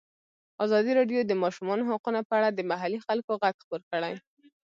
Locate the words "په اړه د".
2.27-2.59